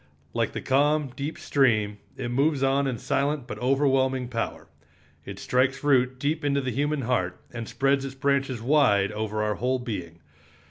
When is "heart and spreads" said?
7.03-8.03